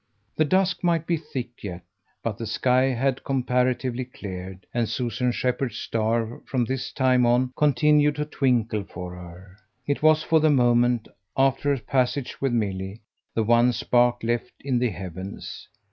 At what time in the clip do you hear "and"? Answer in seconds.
4.73-4.89